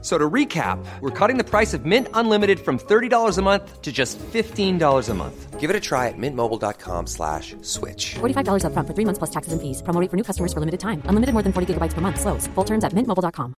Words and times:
So 0.00 0.16
to 0.16 0.30
recap, 0.30 0.78
we're 1.00 1.10
cutting 1.10 1.38
the 1.38 1.44
price 1.44 1.74
of 1.74 1.84
Mint 1.84 2.06
Unlimited 2.14 2.60
from 2.60 2.78
$30 2.78 3.36
a 3.36 3.42
month 3.42 3.82
to 3.82 3.90
just 3.90 4.16
$15 4.18 5.08
a 5.08 5.14
month. 5.14 5.58
Give 5.58 5.70
it 5.70 5.74
a 5.74 5.80
try 5.80 6.06
at 6.06 6.14
mintmobile.com 6.16 7.08
slash 7.08 7.56
switch. 7.62 8.14
$45 8.14 8.64
up 8.64 8.72
front 8.74 8.86
for 8.86 8.94
three 8.94 9.04
months 9.04 9.18
plus 9.18 9.30
taxes 9.30 9.52
and 9.52 9.60
fees. 9.60 9.82
Promo 9.82 10.00
rate 10.00 10.08
for 10.08 10.16
new 10.16 10.22
customers 10.22 10.52
for 10.52 10.60
limited 10.60 10.78
time. 10.78 11.02
Unlimited 11.06 11.32
more 11.32 11.42
than 11.42 11.52
40 11.52 11.74
gigabytes 11.74 11.94
per 11.94 12.00
month. 12.00 12.20
Slows. 12.20 12.46
Full 12.54 12.64
terms 12.64 12.84
at 12.84 12.92
mintmobile.com. 12.92 13.54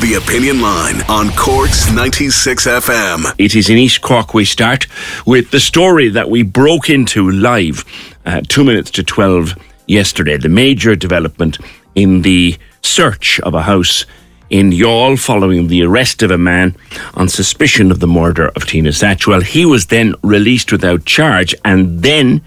The 0.00 0.14
Opinion 0.14 0.60
Line 0.60 1.00
on 1.08 1.30
Cork's 1.36 1.90
96 1.92 2.66
FM. 2.66 3.34
It 3.38 3.54
is 3.54 3.70
in 3.70 3.78
East 3.78 4.02
Cork 4.02 4.34
we 4.34 4.44
start 4.44 4.86
with 5.26 5.50
the 5.50 5.60
story 5.60 6.08
that 6.10 6.28
we 6.30 6.42
broke 6.42 6.90
into 6.90 7.30
live 7.30 7.84
uh, 8.26 8.42
two 8.48 8.64
minutes 8.64 8.90
to 8.92 9.02
12 9.02 9.54
yesterday. 9.86 10.36
The 10.36 10.48
major 10.48 10.96
development 10.96 11.58
in 11.94 12.22
the 12.22 12.56
search 12.82 13.40
of 13.40 13.54
a 13.54 13.62
house 13.62 14.06
in 14.50 14.70
Youghal 14.70 15.18
following 15.18 15.68
the 15.68 15.82
arrest 15.84 16.22
of 16.22 16.30
a 16.30 16.38
man 16.38 16.76
on 17.14 17.28
suspicion 17.28 17.90
of 17.90 18.00
the 18.00 18.06
murder 18.06 18.48
of 18.56 18.66
Tina 18.66 18.90
Satchwell. 18.90 19.42
He 19.42 19.64
was 19.64 19.86
then 19.86 20.14
released 20.22 20.72
without 20.72 21.04
charge 21.04 21.54
and 21.64 22.02
then 22.02 22.42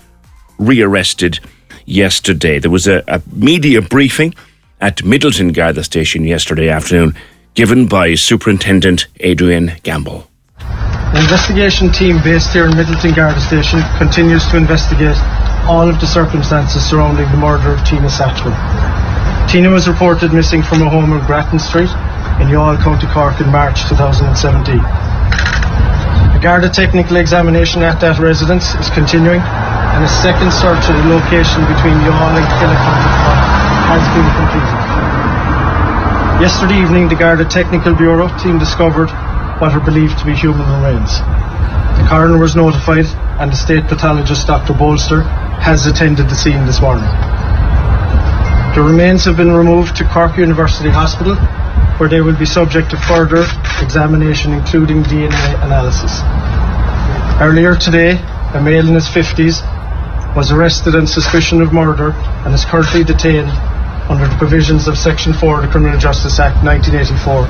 rearrested 0.59 1.39
yesterday. 1.85 2.59
There 2.59 2.71
was 2.71 2.87
a, 2.87 3.03
a 3.07 3.21
media 3.31 3.81
briefing 3.81 4.35
at 4.81 4.97
Midleton 4.97 5.53
Garda 5.53 5.83
Station 5.83 6.25
yesterday 6.25 6.69
afternoon 6.69 7.15
given 7.53 7.87
by 7.87 8.15
Superintendent 8.15 9.07
Adrian 9.21 9.73
Gamble. 9.83 10.27
The 11.13 11.21
investigation 11.21 11.91
team 11.91 12.17
based 12.23 12.51
here 12.51 12.65
in 12.65 12.71
Midleton 12.71 13.15
Garda 13.15 13.39
Station 13.39 13.81
continues 13.97 14.45
to 14.47 14.57
investigate 14.57 15.15
all 15.63 15.87
of 15.87 15.99
the 15.99 16.07
circumstances 16.07 16.83
surrounding 16.83 17.29
the 17.31 17.37
murder 17.37 17.71
of 17.71 17.79
Tina 17.87 18.09
Satchwell. 18.11 18.51
Tina 19.47 19.69
was 19.69 19.87
reported 19.87 20.33
missing 20.33 20.61
from 20.61 20.81
a 20.81 20.89
home 20.89 21.13
on 21.13 21.25
Grattan 21.25 21.59
Street 21.59 21.87
in 22.43 22.51
Youghal, 22.51 22.75
County 22.83 23.07
Cork 23.07 23.39
in 23.39 23.47
March 23.47 23.87
2017. 23.87 24.75
A 24.75 26.39
Garda 26.43 26.67
technical 26.67 27.15
examination 27.15 27.81
at 27.81 28.01
that 28.01 28.19
residence 28.19 28.75
is 28.75 28.89
continuing 28.91 29.39
and 29.39 30.03
a 30.03 30.11
second 30.19 30.51
search 30.51 30.83
of 30.91 30.99
the 30.99 31.07
location 31.07 31.63
between 31.71 31.95
Youghal 32.03 32.35
and 32.35 32.47
Killicounty 32.59 33.07
has 33.87 34.03
been 34.11 34.29
completed. 34.35 34.83
Yesterday 36.43 36.81
evening, 36.81 37.07
the 37.07 37.15
Garda 37.15 37.45
Technical 37.45 37.95
Bureau 37.95 38.27
team 38.43 38.59
discovered 38.59 39.07
what 39.61 39.71
are 39.71 39.79
believed 39.79 40.19
to 40.19 40.25
be 40.25 40.35
human 40.35 40.67
remains. 40.67 41.23
The 42.01 42.05
coroner 42.09 42.37
was 42.37 42.55
notified 42.55 43.05
and 43.39 43.51
the 43.51 43.55
state 43.55 43.85
pathologist 43.85 44.47
Dr. 44.47 44.73
Bolster 44.73 45.23
has 45.63 45.87
attended 45.87 46.27
the 46.27 46.35
scene 46.35 46.65
this 46.65 46.81
morning. 46.81 47.07
The 48.75 48.83
remains 48.83 49.23
have 49.23 49.37
been 49.37 49.53
removed 49.53 49.95
to 49.95 50.03
Cork 50.03 50.35
University 50.37 50.89
Hospital 50.89 51.39
where 51.95 52.09
they 52.09 52.19
will 52.19 52.35
be 52.35 52.45
subject 52.45 52.91
to 52.91 52.97
further 52.97 53.47
examination 53.79 54.51
including 54.51 55.03
DNA 55.03 55.63
analysis. 55.63 56.19
Earlier 57.39 57.77
today, 57.77 58.19
a 58.53 58.61
male 58.61 58.85
in 58.85 58.93
his 58.93 59.07
50s 59.07 59.63
was 60.35 60.51
arrested 60.51 60.95
on 60.95 61.07
suspicion 61.07 61.61
of 61.61 61.71
murder 61.71 62.11
and 62.43 62.53
is 62.53 62.65
currently 62.65 63.05
detained 63.05 63.47
under 64.11 64.27
the 64.27 64.35
provisions 64.35 64.89
of 64.89 64.97
Section 64.97 65.31
4 65.31 65.59
of 65.59 65.61
the 65.63 65.71
Criminal 65.71 65.97
Justice 65.97 66.39
Act 66.39 66.59
1984 66.65 67.47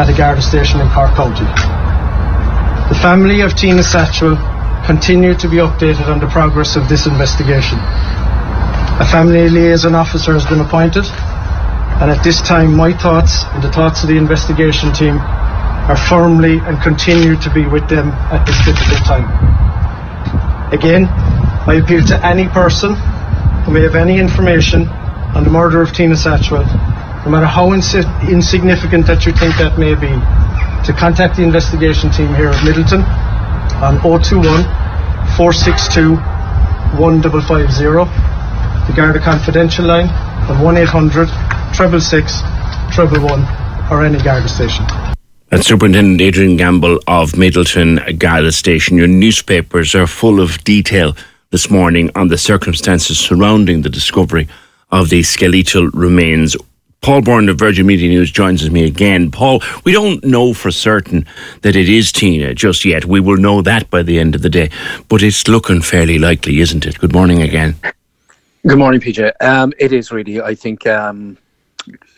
at 0.00 0.08
a 0.08 0.16
Garda 0.16 0.40
station 0.40 0.80
in 0.80 0.88
Cork 0.88 1.12
County. 1.12 1.44
The 2.88 2.98
family 3.02 3.42
of 3.42 3.54
Tina 3.54 3.82
Satchwell 3.82 4.49
continue 4.86 5.34
to 5.34 5.48
be 5.48 5.56
updated 5.56 6.08
on 6.08 6.20
the 6.20 6.26
progress 6.28 6.76
of 6.76 6.88
this 6.88 7.06
investigation. 7.06 7.78
A 9.00 9.06
family 9.10 9.48
liaison 9.48 9.94
officer 9.94 10.32
has 10.32 10.44
been 10.46 10.60
appointed, 10.60 11.04
and 12.00 12.10
at 12.10 12.22
this 12.24 12.40
time, 12.40 12.74
my 12.76 12.92
thoughts 12.92 13.44
and 13.52 13.62
the 13.62 13.70
thoughts 13.70 14.02
of 14.02 14.08
the 14.08 14.16
investigation 14.16 14.92
team 14.92 15.16
are 15.88 15.96
firmly 15.96 16.58
and 16.60 16.80
continue 16.82 17.36
to 17.36 17.50
be 17.52 17.66
with 17.66 17.88
them 17.88 18.10
at 18.32 18.46
this 18.46 18.56
difficult 18.64 19.04
time. 19.04 19.28
Again, 20.72 21.06
I 21.66 21.80
appeal 21.82 22.04
to 22.06 22.26
any 22.26 22.48
person 22.48 22.94
who 23.64 23.72
may 23.72 23.82
have 23.82 23.96
any 23.96 24.18
information 24.18 24.88
on 25.34 25.44
the 25.44 25.50
murder 25.50 25.82
of 25.82 25.92
Tina 25.92 26.14
Satchwell, 26.14 26.64
no 27.24 27.30
matter 27.30 27.46
how 27.46 27.70
insi- 27.70 28.06
insignificant 28.28 29.06
that 29.06 29.26
you 29.26 29.32
think 29.32 29.56
that 29.56 29.78
may 29.78 29.94
be, 29.94 30.12
to 30.86 30.92
contact 30.98 31.36
the 31.36 31.42
investigation 31.42 32.10
team 32.10 32.34
here 32.34 32.48
at 32.48 32.56
Midleton 32.64 33.04
on 33.80 33.98
021 34.00 34.42
462 35.36 36.16
1550, 36.98 38.86
the 38.86 38.92
Garda 38.96 39.20
Confidential 39.20 39.86
line 39.86 40.08
on 40.50 40.60
1 40.60 40.76
800 40.76 41.28
666 41.74 42.42
111 42.96 43.90
or 43.90 44.04
any 44.04 44.22
Garda 44.22 44.48
station. 44.48 44.84
That's 45.48 45.66
Superintendent 45.66 46.20
Adrian 46.20 46.56
Gamble 46.56 47.00
of 47.06 47.32
Midleton 47.32 48.18
Garda 48.18 48.52
Station. 48.52 48.96
Your 48.96 49.08
newspapers 49.08 49.94
are 49.94 50.06
full 50.06 50.40
of 50.40 50.62
detail 50.62 51.16
this 51.50 51.70
morning 51.70 52.10
on 52.14 52.28
the 52.28 52.38
circumstances 52.38 53.18
surrounding 53.18 53.82
the 53.82 53.88
discovery 53.88 54.46
of 54.90 55.08
the 55.08 55.22
skeletal 55.22 55.88
remains. 55.88 56.56
Paul 57.02 57.22
Byrne 57.22 57.48
of 57.48 57.58
Virgin 57.58 57.86
Media 57.86 58.10
News 58.10 58.30
joins 58.30 58.70
me 58.70 58.84
again. 58.84 59.30
Paul, 59.30 59.62
we 59.84 59.92
don't 59.92 60.22
know 60.22 60.52
for 60.52 60.70
certain 60.70 61.26
that 61.62 61.74
it 61.74 61.88
is 61.88 62.12
Tina 62.12 62.52
just 62.52 62.84
yet. 62.84 63.06
We 63.06 63.20
will 63.20 63.38
know 63.38 63.62
that 63.62 63.88
by 63.88 64.02
the 64.02 64.18
end 64.18 64.34
of 64.34 64.42
the 64.42 64.50
day, 64.50 64.70
but 65.08 65.22
it's 65.22 65.48
looking 65.48 65.80
fairly 65.80 66.18
likely, 66.18 66.60
isn't 66.60 66.84
it? 66.84 66.98
Good 66.98 67.14
morning 67.14 67.40
again. 67.40 67.74
Good 68.66 68.76
morning, 68.76 69.00
PJ. 69.00 69.32
Um, 69.40 69.72
it 69.78 69.94
is 69.94 70.12
really. 70.12 70.42
I 70.42 70.54
think 70.54 70.86
um, 70.86 71.38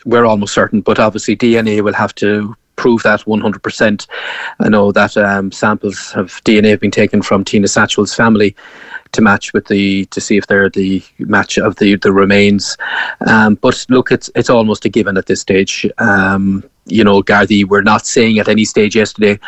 we're 0.04 0.24
almost 0.24 0.52
certain, 0.52 0.80
but 0.80 0.98
obviously 0.98 1.36
DNA 1.36 1.80
will 1.80 1.94
have 1.94 2.14
to 2.16 2.56
prove 2.74 3.04
that 3.04 3.20
100%. 3.20 4.06
I 4.58 4.68
know 4.68 4.90
that 4.90 5.16
um, 5.16 5.52
samples 5.52 6.12
of 6.16 6.32
DNA 6.42 6.70
have 6.70 6.80
been 6.80 6.90
taken 6.90 7.22
from 7.22 7.44
Tina 7.44 7.68
Satchwell's 7.68 8.14
family 8.14 8.56
to 9.12 9.20
match 9.20 9.52
with 9.52 9.66
the 9.66 10.06
to 10.06 10.20
see 10.20 10.36
if 10.36 10.46
they're 10.46 10.70
the 10.70 11.02
match 11.18 11.58
of 11.58 11.76
the 11.76 11.96
the 11.96 12.12
remains. 12.12 12.76
Um, 13.26 13.54
but 13.56 13.86
look, 13.88 14.10
it's 14.10 14.30
it's 14.34 14.50
almost 14.50 14.84
a 14.84 14.88
given 14.88 15.16
at 15.16 15.26
this 15.26 15.40
stage. 15.40 15.86
Um, 15.98 16.64
you 16.86 17.04
know, 17.04 17.22
Gardaí, 17.22 17.64
we're 17.64 17.82
not 17.82 18.06
saying 18.06 18.38
at 18.38 18.48
any 18.48 18.64
stage 18.64 18.96
yesterday, 18.96 19.38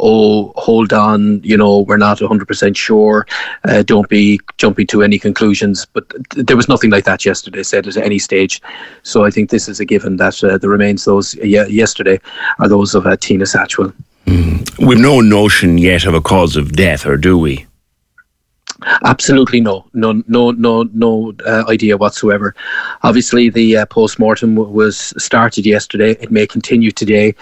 oh, 0.00 0.52
hold 0.56 0.92
on, 0.92 1.42
you 1.42 1.56
know, 1.56 1.80
we're 1.80 1.96
not 1.96 2.18
100% 2.18 2.76
sure, 2.76 3.26
uh, 3.64 3.82
don't 3.82 4.08
be 4.08 4.38
jumping 4.58 4.86
to 4.88 5.02
any 5.02 5.18
conclusions. 5.18 5.86
But 5.86 6.08
th- 6.30 6.46
there 6.46 6.56
was 6.56 6.68
nothing 6.68 6.90
like 6.90 7.04
that 7.04 7.24
yesterday 7.24 7.62
said 7.62 7.86
at 7.86 7.96
any 7.96 8.18
stage. 8.18 8.60
So 9.02 9.24
I 9.24 9.30
think 9.30 9.48
this 9.48 9.66
is 9.66 9.80
a 9.80 9.84
given 9.84 10.18
that 10.18 10.44
uh, 10.44 10.58
the 10.58 10.68
remains 10.68 11.06
those 11.06 11.34
y- 11.36 11.66
yesterday 11.68 12.20
are 12.58 12.68
those 12.68 12.94
of 12.94 13.06
uh, 13.06 13.16
Tina 13.16 13.44
Satchwell. 13.44 13.94
Mm. 14.26 14.86
We've 14.86 14.98
no 14.98 15.20
notion 15.20 15.78
yet 15.78 16.04
of 16.04 16.14
a 16.14 16.20
cause 16.20 16.56
of 16.56 16.72
death, 16.72 17.06
or 17.06 17.16
do 17.16 17.38
we? 17.38 17.66
Absolutely 19.04 19.60
no, 19.60 19.84
no, 19.92 20.22
no, 20.28 20.50
no, 20.52 20.82
no 20.92 21.34
uh, 21.46 21.64
idea 21.68 21.96
whatsoever. 21.96 22.54
Obviously, 23.02 23.48
the 23.48 23.78
uh, 23.78 23.86
post 23.86 24.18
mortem 24.18 24.54
w- 24.54 24.72
was 24.72 25.14
started 25.16 25.66
yesterday. 25.66 26.12
It 26.20 26.30
may 26.30 26.46
continue 26.46 26.90
today. 26.90 27.34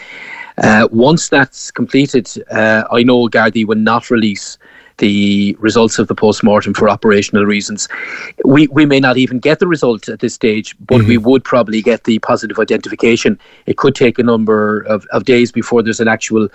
Uh, 0.58 0.86
once 0.92 1.28
that's 1.28 1.70
completed, 1.70 2.30
uh, 2.50 2.84
I 2.92 3.02
know 3.02 3.28
Gardaí 3.28 3.66
will 3.66 3.78
not 3.78 4.10
release 4.10 4.58
the 4.98 5.56
results 5.58 5.98
of 5.98 6.06
the 6.08 6.14
post 6.14 6.44
mortem 6.44 6.74
for 6.74 6.88
operational 6.88 7.44
reasons. 7.44 7.88
We 8.44 8.68
we 8.68 8.86
may 8.86 9.00
not 9.00 9.16
even 9.16 9.38
get 9.38 9.58
the 9.58 9.66
result 9.66 10.08
at 10.08 10.20
this 10.20 10.34
stage, 10.34 10.76
but 10.78 10.98
mm-hmm. 10.98 11.08
we 11.08 11.18
would 11.18 11.44
probably 11.44 11.82
get 11.82 12.04
the 12.04 12.18
positive 12.20 12.58
identification. 12.58 13.38
It 13.66 13.78
could 13.78 13.94
take 13.94 14.18
a 14.18 14.22
number 14.22 14.82
of, 14.82 15.06
of 15.06 15.24
days 15.24 15.50
before 15.50 15.82
there's 15.82 16.00
an 16.00 16.08
actual 16.08 16.48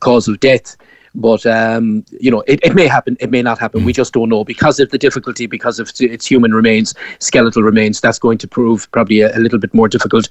cause 0.00 0.28
of 0.28 0.40
death. 0.40 0.76
But 1.14 1.46
um, 1.46 2.04
you 2.20 2.30
know, 2.30 2.42
it, 2.46 2.60
it 2.64 2.74
may 2.74 2.86
happen, 2.86 3.16
it 3.20 3.30
may 3.30 3.42
not 3.42 3.58
happen. 3.58 3.82
Mm. 3.82 3.86
We 3.86 3.92
just 3.92 4.12
don't 4.12 4.28
know 4.28 4.44
because 4.44 4.80
of 4.80 4.90
the 4.90 4.98
difficulty, 4.98 5.46
because 5.46 5.78
of 5.78 5.92
its 6.00 6.26
human 6.26 6.52
remains, 6.52 6.94
skeletal 7.20 7.62
remains. 7.62 8.00
That's 8.00 8.18
going 8.18 8.38
to 8.38 8.48
prove 8.48 8.90
probably 8.90 9.20
a, 9.20 9.36
a, 9.36 9.38
little 9.38 9.58
bit 9.58 9.72
more 9.72 9.88
difficult 9.88 10.28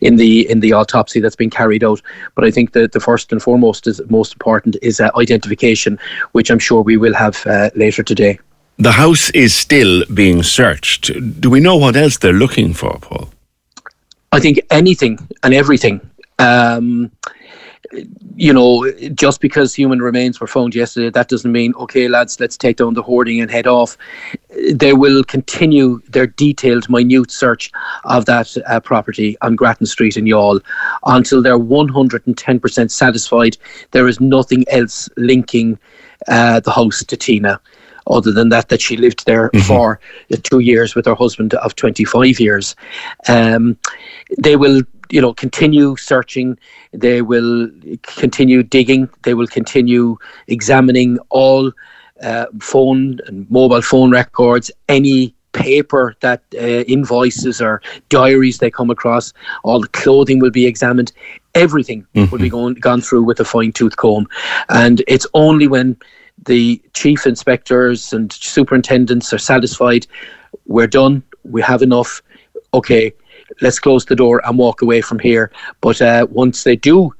in 0.00 0.16
the 0.16 0.48
in 0.48 0.60
the 0.60 0.72
autopsy 0.72 1.20
that's 1.20 1.36
been 1.36 1.50
carried 1.50 1.82
out. 1.82 2.00
But 2.36 2.44
I 2.44 2.50
think 2.50 2.72
that 2.72 2.92
the 2.92 3.00
first 3.00 3.32
and 3.32 3.42
foremost 3.42 3.86
is 3.86 4.00
most 4.08 4.34
important 4.34 4.76
is 4.82 5.00
uh, 5.00 5.10
identification, 5.16 5.98
which 6.32 6.50
I'm 6.50 6.60
sure 6.60 6.82
we 6.82 6.96
will 6.96 7.14
have 7.14 7.44
uh, 7.46 7.70
later 7.74 8.02
today. 8.02 8.38
The 8.78 8.92
house 8.92 9.30
is 9.30 9.54
still 9.54 10.04
being 10.14 10.42
searched. 10.42 11.10
Do 11.40 11.50
we 11.50 11.60
know 11.60 11.76
what 11.76 11.96
else 11.96 12.16
they're 12.16 12.32
looking 12.32 12.72
for, 12.72 12.98
Paul? 13.00 13.28
I 14.32 14.40
think 14.40 14.60
anything 14.70 15.18
and 15.42 15.52
everything. 15.52 16.00
Um, 16.38 17.10
you 18.36 18.52
know, 18.52 18.90
just 19.14 19.40
because 19.40 19.74
human 19.74 20.00
remains 20.00 20.40
were 20.40 20.46
found 20.46 20.74
yesterday, 20.74 21.10
that 21.10 21.28
doesn't 21.28 21.50
mean, 21.50 21.74
okay, 21.74 22.08
lads, 22.08 22.38
let's 22.38 22.56
take 22.56 22.76
down 22.76 22.94
the 22.94 23.02
hoarding 23.02 23.40
and 23.40 23.50
head 23.50 23.66
off. 23.66 23.96
They 24.72 24.92
will 24.92 25.24
continue 25.24 26.00
their 26.08 26.26
detailed, 26.26 26.88
minute 26.88 27.30
search 27.30 27.72
of 28.04 28.26
that 28.26 28.56
uh, 28.66 28.80
property 28.80 29.36
on 29.42 29.56
Grattan 29.56 29.86
Street 29.86 30.16
in 30.16 30.24
Youghal 30.24 30.60
until 31.06 31.42
they're 31.42 31.58
110% 31.58 32.90
satisfied 32.90 33.56
there 33.90 34.08
is 34.08 34.20
nothing 34.20 34.64
else 34.68 35.08
linking 35.16 35.78
uh, 36.28 36.60
the 36.60 36.70
house 36.70 37.04
to 37.04 37.16
Tina 37.16 37.60
other 38.06 38.32
than 38.32 38.48
that 38.48 38.68
that 38.68 38.80
she 38.80 38.96
lived 38.96 39.26
there 39.26 39.50
mm-hmm. 39.50 39.66
for 39.66 40.00
two 40.42 40.60
years 40.60 40.94
with 40.94 41.06
her 41.06 41.14
husband 41.14 41.54
of 41.54 41.74
25 41.76 42.40
years 42.40 42.76
um, 43.28 43.76
they 44.38 44.56
will 44.56 44.82
you 45.10 45.20
know 45.20 45.32
continue 45.34 45.96
searching. 45.96 46.58
They 46.92 47.22
will 47.22 47.70
continue 48.02 48.62
digging. 48.62 49.08
They 49.22 49.34
will 49.34 49.46
continue 49.46 50.16
examining 50.48 51.18
all 51.30 51.72
uh, 52.22 52.46
phone 52.60 53.18
and 53.26 53.50
mobile 53.50 53.82
phone 53.82 54.10
records 54.10 54.70
any 54.88 55.34
paper 55.52 56.14
that 56.20 56.42
uh, 56.54 56.84
invoices 56.86 57.60
or 57.60 57.82
diaries 58.08 58.58
they 58.58 58.70
come 58.70 58.90
across. 58.90 59.32
All 59.64 59.80
the 59.80 59.88
clothing 59.88 60.38
will 60.38 60.50
be 60.50 60.66
examined. 60.66 61.12
Everything 61.54 62.06
mm-hmm. 62.14 62.30
will 62.30 62.38
be 62.38 62.48
going, 62.48 62.74
gone 62.74 63.00
through 63.00 63.24
with 63.24 63.40
a 63.40 63.44
fine 63.44 63.72
tooth 63.72 63.96
comb. 63.96 64.28
And 64.68 65.02
it's 65.08 65.26
only 65.34 65.66
when 65.66 65.96
the 66.44 66.80
chief 66.94 67.26
inspectors 67.26 68.12
and 68.12 68.32
superintendents 68.32 69.32
are 69.32 69.38
satisfied 69.38 70.06
we're 70.66 70.86
done 70.86 71.22
we 71.44 71.60
have 71.62 71.82
enough 71.82 72.22
okay 72.74 73.12
let's 73.60 73.78
close 73.78 74.04
the 74.04 74.16
door 74.16 74.40
and 74.46 74.58
walk 74.58 74.82
away 74.82 75.00
from 75.00 75.18
here. 75.18 75.50
But 75.80 76.00
uh, 76.02 76.26
once 76.30 76.64
they 76.64 76.76
do, 76.76 77.12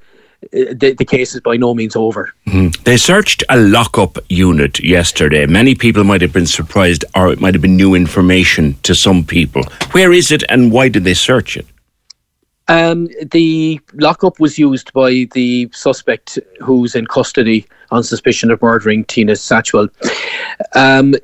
uh, 0.43 0.73
the, 0.73 0.95
the, 0.99 1.05
case 1.05 1.35
is 1.35 1.41
by 1.41 1.57
no 1.57 1.75
means 1.75 1.95
over. 1.95 2.33
Mm-hmm. 2.47 2.83
They 2.85 2.97
searched 2.97 3.45
a 3.51 3.59
lockup 3.59 4.19
unit 4.31 4.81
yesterday. 4.81 5.45
Many 5.47 5.75
people 5.75 6.03
might 6.03 6.23
have 6.23 6.33
been 6.33 6.47
surprised, 6.47 7.05
or 7.15 7.31
it 7.31 7.41
might 7.41 7.55
have 7.55 7.61
been 7.61 7.77
new 7.77 7.95
information 7.95 8.75
to 8.85 8.95
some 8.95 9.25
people. 9.25 9.65
Where 9.93 10.13
is 10.13 10.33
it, 10.33 10.43
and 10.49 10.73
why 10.73 10.89
did 10.89 11.05
they 11.05 11.15
search 11.15 11.59
it? 11.59 11.67
Um, 12.69 13.09
the 13.33 13.81
lockup 13.95 14.39
was 14.39 14.59
used 14.59 14.93
by 14.93 15.29
the 15.35 15.69
suspect 15.73 16.39
who's 16.61 16.95
in 16.95 17.07
custody 17.07 17.67
on 17.91 18.03
suspicion 18.03 18.51
of 18.51 18.63
murdering 18.63 19.05
Tina 19.05 19.33
Satchwell. 19.33 19.89
Um, 20.75 21.17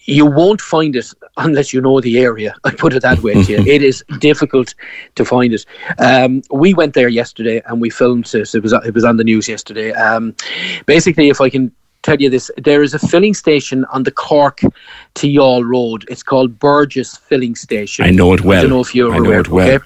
you 0.00 0.24
won't 0.24 0.60
find 0.60 0.96
it 0.96 1.12
unless 1.36 1.72
you 1.72 1.80
know 1.80 2.00
the 2.00 2.18
area. 2.18 2.54
I 2.64 2.70
put 2.70 2.92
it 2.94 3.02
that 3.02 3.20
way 3.20 3.42
to. 3.44 3.54
It 3.54 3.82
is 3.82 4.04
difficult 4.18 4.74
to 5.14 5.24
find 5.24 5.52
it. 5.52 5.64
Um, 5.98 6.42
we 6.50 6.74
went 6.74 6.94
there 6.94 7.08
yesterday 7.08 7.62
and 7.66 7.80
we 7.80 7.90
filmed 7.90 8.32
it. 8.34 8.54
It 8.54 8.62
was 8.62 8.72
it 8.72 8.94
was 8.94 9.04
on 9.04 9.16
the 9.16 9.24
news 9.24 9.48
yesterday. 9.48 9.92
Um, 9.92 10.34
basically, 10.86 11.28
if 11.28 11.40
I 11.40 11.50
can 11.50 11.72
tell 12.02 12.20
you 12.20 12.30
this, 12.30 12.50
there 12.56 12.82
is 12.82 12.94
a 12.94 12.98
filling 12.98 13.34
station 13.34 13.84
on 13.86 14.04
the 14.04 14.10
Cork 14.10 14.60
to 14.60 15.26
Youghal 15.26 15.64
Road. 15.64 16.04
It's 16.08 16.22
called 16.22 16.58
Burgess 16.58 17.16
Filling 17.16 17.56
Station. 17.56 18.04
I 18.04 18.10
know 18.10 18.32
it 18.32 18.42
well. 18.42 18.58
I 18.58 18.62
don't 18.62 18.70
know 18.70 18.80
if 18.80 18.94
you're 18.94 19.12
I 19.12 19.18
aware. 19.18 19.40
It 19.40 19.48
well. 19.48 19.68
Okay? 19.68 19.84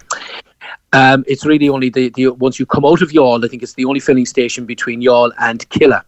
Um, 0.93 1.25
it's 1.29 1.47
really 1.47 1.69
only 1.69 1.89
the, 1.89 2.11
the 2.11 2.29
once 2.29 2.59
you 2.59 2.67
come 2.67 2.85
out 2.85 3.01
of 3.01 3.11
Youghal, 3.11 3.45
I 3.45 3.49
think 3.49 3.63
it's 3.63 3.75
the 3.75 3.85
only 3.85 4.01
filling 4.01 4.27
station 4.27 4.67
between 4.67 5.01
Youghal 5.01 5.33
and 5.39 5.69
Killeagh. 5.71 6.05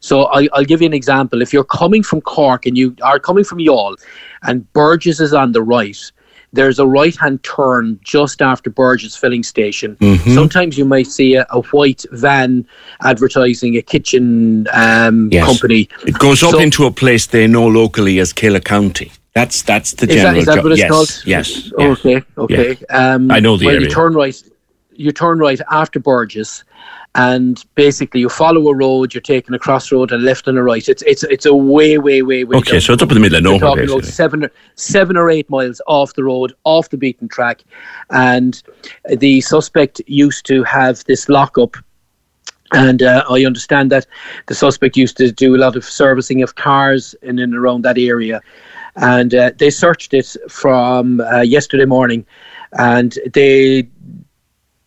So 0.00 0.24
I, 0.26 0.48
will 0.56 0.64
give 0.64 0.80
you 0.80 0.86
an 0.86 0.94
example. 0.94 1.42
If 1.42 1.52
you're 1.52 1.64
coming 1.64 2.02
from 2.02 2.20
Cork 2.20 2.66
and 2.66 2.76
you 2.78 2.96
are 3.02 3.18
coming 3.18 3.44
from 3.44 3.58
Youghal, 3.58 3.96
and 4.42 4.70
Burgess 4.72 5.20
is 5.20 5.32
on 5.32 5.52
the 5.52 5.62
right, 5.62 5.98
there's 6.52 6.78
a 6.78 6.86
right 6.86 7.14
hand 7.16 7.42
turn 7.42 7.98
just 8.02 8.40
after 8.40 8.70
Burgess 8.70 9.16
filling 9.16 9.42
station. 9.42 9.96
Mm-hmm. 9.96 10.34
Sometimes 10.34 10.78
you 10.78 10.84
might 10.84 11.06
see 11.06 11.34
a, 11.34 11.46
a, 11.50 11.60
white 11.62 12.04
van 12.12 12.66
advertising 13.02 13.76
a 13.76 13.82
kitchen 13.82 14.66
um, 14.72 15.28
yes. 15.30 15.46
company. 15.46 15.88
It 16.06 16.18
goes 16.18 16.42
up 16.42 16.52
so, 16.52 16.58
into 16.58 16.86
a 16.86 16.90
place 16.90 17.26
they 17.26 17.46
know 17.46 17.66
locally 17.66 18.18
as 18.18 18.32
Killeagh 18.32 18.64
County. 18.64 19.12
That's 19.34 19.62
that's 19.62 19.92
the 19.92 20.08
is 20.08 20.14
general. 20.14 20.32
That, 20.32 20.38
is 20.38 20.46
that 20.46 20.62
what 20.62 20.72
it's 20.72 20.80
yes, 20.80 20.90
called? 20.90 21.22
Yes. 21.26 21.72
Okay. 21.78 22.22
Okay. 22.38 22.78
Yeah. 22.90 23.14
Um, 23.14 23.30
I 23.30 23.40
know 23.40 23.56
the 23.56 23.66
well, 23.66 23.74
area. 23.74 23.88
You 23.88 23.94
turn 23.94 24.14
right. 24.14 24.42
You 24.94 25.12
turn 25.12 25.38
right 25.38 25.60
after 25.70 26.00
Burgess, 26.00 26.64
and 27.14 27.64
basically 27.74 28.20
you 28.20 28.28
follow 28.28 28.68
a 28.68 28.74
road, 28.74 29.14
you're 29.14 29.20
taking 29.20 29.54
a 29.54 29.58
crossroad, 29.58 30.12
a 30.12 30.16
left 30.16 30.46
and 30.46 30.58
a 30.58 30.62
right. 30.62 30.88
It's 30.88 31.02
it's 31.02 31.24
it's 31.24 31.46
a 31.46 31.54
way, 31.54 31.98
way, 31.98 32.22
way, 32.22 32.44
way. 32.44 32.56
Okay, 32.58 32.72
down. 32.72 32.80
so 32.80 32.92
it's 32.92 33.02
up 33.02 33.10
in 33.10 33.14
the 33.14 33.20
middle 33.20 33.38
of 33.38 33.44
nowhere. 33.44 33.60
Talking 33.60 33.90
about 33.90 34.04
seven 34.04 34.44
or 34.44 34.52
seven 34.74 35.16
or 35.16 35.30
eight 35.30 35.48
miles 35.50 35.80
off 35.86 36.14
the 36.14 36.24
road, 36.24 36.54
off 36.64 36.90
the 36.90 36.96
beaten 36.96 37.28
track, 37.28 37.64
and 38.10 38.62
the 39.16 39.40
suspect 39.40 40.00
used 40.06 40.46
to 40.46 40.62
have 40.64 41.02
this 41.04 41.28
lockup. 41.28 41.76
And 42.72 43.02
uh, 43.02 43.24
I 43.30 43.46
understand 43.46 43.90
that 43.92 44.06
the 44.46 44.54
suspect 44.54 44.96
used 44.96 45.16
to 45.16 45.32
do 45.32 45.56
a 45.56 45.58
lot 45.58 45.74
of 45.74 45.84
servicing 45.84 46.42
of 46.42 46.56
cars 46.56 47.14
in 47.22 47.38
and 47.38 47.54
around 47.54 47.82
that 47.84 47.96
area. 47.96 48.42
And 48.96 49.34
uh, 49.34 49.52
they 49.56 49.70
searched 49.70 50.12
it 50.12 50.36
from 50.50 51.20
uh, 51.20 51.40
yesterday 51.40 51.86
morning 51.86 52.26
and 52.72 53.18
they 53.32 53.88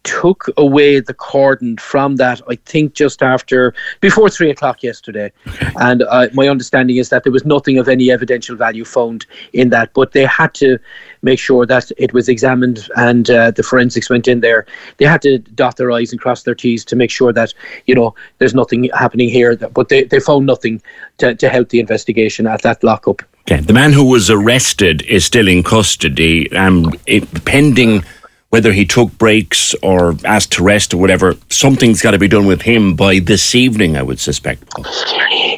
took 0.04 0.46
away 0.58 1.00
the 1.00 1.14
cordon 1.14 1.78
from 1.78 2.16
that, 2.16 2.42
I 2.50 2.56
think 2.66 2.94
just 2.94 3.22
after, 3.22 3.74
before 4.00 4.30
three 4.30 4.50
o'clock 4.50 4.84
yesterday. 4.84 5.32
And 5.80 6.04
uh, 6.04 6.28
my 6.34 6.48
understanding 6.48 6.98
is 6.98 7.10
that 7.10 7.24
there 7.24 7.32
was 7.32 7.46
nothing 7.46 7.78
of 7.78 7.88
any 7.88 8.12
evidential 8.12 8.56
value 8.56 8.86
found 8.86 9.26
in 9.54 9.70
that, 9.70 9.94
but 9.94 10.14
they 10.14 10.26
had 10.26 10.54
to 10.56 10.80
make 11.22 11.40
sure 11.40 11.66
that 11.68 11.92
it 11.98 12.14
was 12.14 12.30
examined 12.30 12.90
and 12.96 13.30
uh, 13.30 13.52
the 13.52 13.64
forensics 13.64 14.10
went 14.10 14.28
in 14.28 14.40
there. 14.40 14.66
They 14.98 15.06
had 15.06 15.22
to 15.22 15.38
dot 15.38 15.78
their 15.78 15.92
I's 15.92 16.12
and 16.12 16.20
cross 16.20 16.44
their 16.44 16.56
T's 16.56 16.84
to 16.86 16.96
make 16.96 17.12
sure 17.12 17.32
that, 17.34 17.54
you 17.86 17.94
know, 17.94 18.16
there's 18.40 18.56
nothing 18.56 18.90
happening 18.94 19.30
here, 19.30 19.56
but 19.56 19.90
they, 19.90 20.04
they 20.04 20.20
found 20.20 20.46
nothing 20.46 20.82
to, 21.20 21.36
to 21.36 21.50
help 21.50 21.70
the 21.70 21.80
investigation 21.80 22.48
at 22.48 22.64
that 22.64 22.84
lockup. 22.84 23.22
Okay. 23.42 23.62
The 23.62 23.74
man 23.74 23.92
who 23.92 24.06
was 24.06 24.30
arrested 24.30 25.02
is 25.04 25.26
still 25.26 25.48
in 25.48 25.64
custody, 25.64 26.52
um, 26.56 26.94
it, 27.08 27.46
pending 27.46 28.04
whether 28.52 28.74
he 28.74 28.86
took 28.86 29.18
breaks 29.18 29.74
or 29.82 30.16
asked 30.26 30.52
to 30.52 30.64
rest 30.64 30.94
or 30.94 30.98
whatever, 30.98 31.36
something's 31.50 32.02
got 32.02 32.12
to 32.12 32.20
be 32.20 32.28
done 32.28 32.46
with 32.46 32.62
him 32.62 32.96
by 32.96 33.20
this 33.20 33.56
evening, 33.56 33.96
I 33.96 34.04
would 34.04 34.20
suspect. 34.20 34.64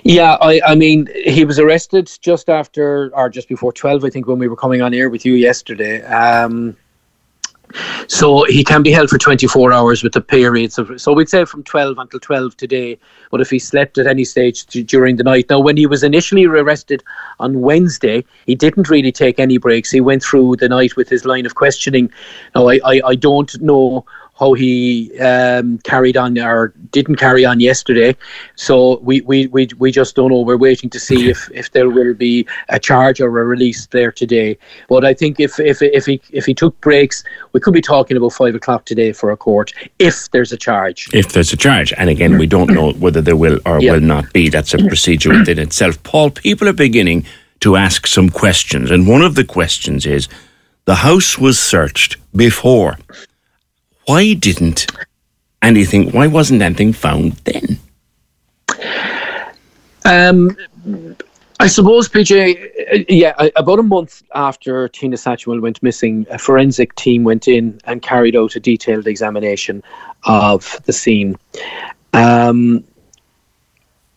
Yeah, 0.03 0.37
I, 0.41 0.61
I 0.65 0.75
mean, 0.75 1.09
he 1.25 1.43
was 1.43 1.57
arrested 1.57 2.11
just 2.21 2.49
after 2.49 3.09
or 3.15 3.29
just 3.29 3.49
before 3.49 3.73
12, 3.73 4.05
I 4.05 4.09
think, 4.11 4.27
when 4.27 4.37
we 4.37 4.47
were 4.47 4.55
coming 4.55 4.83
on 4.83 4.93
air 4.93 5.09
with 5.09 5.25
you 5.25 5.33
yesterday. 5.33 6.03
Um, 6.03 6.77
so 8.07 8.43
he 8.45 8.63
can 8.63 8.83
be 8.83 8.91
held 8.91 9.09
for 9.09 9.17
24 9.17 9.71
hours 9.71 10.03
with 10.03 10.13
the 10.13 10.21
periods 10.21 10.77
of. 10.77 10.99
So 11.01 11.13
we'd 11.13 11.29
say 11.29 11.45
from 11.45 11.63
12 11.63 11.97
until 11.97 12.19
12 12.19 12.57
today. 12.57 12.97
But 13.31 13.41
if 13.41 13.49
he 13.49 13.59
slept 13.59 13.97
at 13.97 14.07
any 14.07 14.23
stage 14.23 14.65
t- 14.67 14.83
during 14.83 15.15
the 15.15 15.23
night, 15.23 15.47
now 15.49 15.59
when 15.59 15.77
he 15.77 15.85
was 15.85 16.03
initially 16.03 16.45
arrested 16.45 17.03
on 17.39 17.61
Wednesday, 17.61 18.23
he 18.45 18.55
didn't 18.55 18.89
really 18.89 19.11
take 19.11 19.39
any 19.39 19.57
breaks. 19.57 19.91
He 19.91 20.01
went 20.01 20.23
through 20.23 20.57
the 20.57 20.69
night 20.69 20.95
with 20.95 21.09
his 21.09 21.25
line 21.25 21.45
of 21.45 21.55
questioning. 21.55 22.11
Now 22.55 22.69
I, 22.69 22.79
I, 22.85 23.01
I 23.05 23.15
don't 23.15 23.61
know 23.61 24.05
how 24.43 24.53
he 24.53 25.17
um, 25.19 25.77
carried 25.79 26.17
on 26.17 26.37
or 26.37 26.73
didn't 26.91 27.15
carry 27.15 27.45
on 27.45 27.59
yesterday. 27.59 28.15
So 28.55 28.97
we, 28.99 29.21
we, 29.21 29.47
we, 29.47 29.69
we 29.77 29.89
just 29.91 30.15
don't 30.15 30.31
know. 30.31 30.41
We're 30.41 30.57
waiting 30.57 30.89
to 30.89 30.99
see 30.99 31.29
if, 31.29 31.49
if 31.53 31.71
there 31.71 31.89
will 31.89 32.13
be 32.13 32.45
a 32.69 32.79
charge 32.79 33.21
or 33.21 33.27
a 33.27 33.45
release 33.45 33.87
there 33.87 34.11
today. 34.11 34.57
But 34.89 35.05
I 35.05 35.13
think 35.13 35.39
if, 35.39 35.59
if, 35.59 35.81
if, 35.81 36.05
he, 36.05 36.21
if 36.31 36.45
he 36.45 36.53
took 36.53 36.79
breaks, 36.81 37.23
we 37.53 37.59
could 37.59 37.73
be 37.73 37.81
talking 37.81 38.17
about 38.17 38.33
five 38.33 38.55
o'clock 38.55 38.85
today 38.85 39.13
for 39.13 39.31
a 39.31 39.37
court 39.37 39.71
if 39.99 40.29
there's 40.31 40.51
a 40.51 40.57
charge. 40.57 41.07
If 41.13 41.31
there's 41.33 41.53
a 41.53 41.57
charge. 41.57 41.93
And 41.97 42.09
again, 42.09 42.37
we 42.37 42.47
don't 42.47 42.71
know 42.71 42.91
whether 42.93 43.21
there 43.21 43.37
will 43.37 43.59
or 43.65 43.79
yeah. 43.79 43.93
will 43.93 44.01
not 44.01 44.33
be. 44.33 44.49
That's 44.49 44.73
a 44.73 44.79
procedure 44.79 45.29
within 45.29 45.59
itself. 45.59 46.01
Paul, 46.03 46.31
people 46.31 46.67
are 46.67 46.73
beginning 46.73 47.25
to 47.61 47.77
ask 47.77 48.07
some 48.07 48.29
questions. 48.29 48.91
And 48.91 49.07
one 49.07 49.21
of 49.21 49.35
the 49.35 49.45
questions 49.45 50.05
is 50.05 50.27
the 50.85 50.95
house 50.95 51.37
was 51.37 51.57
searched 51.57 52.17
before 52.35 52.97
why 54.05 54.33
didn't 54.33 54.87
anything? 55.61 56.11
Why 56.11 56.27
wasn't 56.27 56.61
anything 56.61 56.93
found 56.93 57.33
then? 57.45 57.79
Um, 60.05 60.57
I 61.59 61.67
suppose, 61.67 62.09
PJ, 62.09 63.05
yeah, 63.07 63.47
about 63.55 63.79
a 63.79 63.83
month 63.83 64.23
after 64.35 64.89
Tina 64.89 65.15
Satchwell 65.15 65.61
went 65.61 65.81
missing, 65.81 66.25
a 66.29 66.37
forensic 66.37 66.93
team 66.95 67.23
went 67.23 67.47
in 67.47 67.79
and 67.85 68.01
carried 68.01 68.35
out 68.35 68.55
a 68.55 68.59
detailed 68.59 69.07
examination 69.07 69.81
of 70.25 70.81
the 70.85 70.93
scene. 70.93 71.37
Um, 72.11 72.83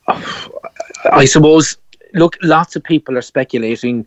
I 0.08 1.24
suppose, 1.24 1.76
look, 2.14 2.36
lots 2.42 2.74
of 2.74 2.82
people 2.82 3.16
are 3.16 3.22
speculating 3.22 4.06